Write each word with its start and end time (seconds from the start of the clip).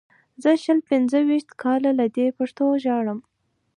زه 0.43 0.51
شل 0.63 0.79
پنځه 0.89 1.17
ویشت 1.27 1.49
کاله 1.61 1.91
له 1.99 2.05
دې 2.15 2.27
پښتو 2.37 2.65
ژاړم. 2.83 3.19